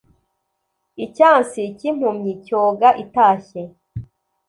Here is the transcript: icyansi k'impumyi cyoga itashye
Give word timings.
icyansi 1.05 1.61
k'impumyi 1.77 2.31
cyoga 2.45 2.89
itashye 3.03 3.61